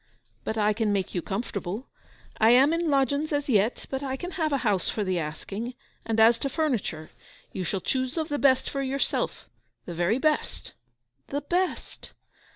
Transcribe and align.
'But 0.43 0.57
I 0.57 0.73
can 0.73 0.91
make 0.91 1.13
you 1.13 1.21
comfortable. 1.21 1.87
I 2.39 2.49
am 2.49 2.73
in 2.73 2.89
lodgings 2.89 3.31
as 3.31 3.47
yet, 3.47 3.85
but 3.91 4.01
I 4.01 4.17
can 4.17 4.31
have 4.31 4.51
a 4.51 4.57
house 4.65 4.89
for 4.89 5.03
the 5.03 5.19
asking; 5.19 5.75
and 6.07 6.19
as 6.19 6.39
to 6.39 6.49
furniture, 6.49 7.11
you 7.53 7.63
shall 7.63 7.81
choose 7.81 8.17
of 8.17 8.27
the 8.27 8.39
best 8.39 8.67
for 8.67 8.81
yourself—the 8.81 9.93
very 9.93 10.17
best.' 10.17 10.71
'The 11.27 11.41
best! 11.41 12.13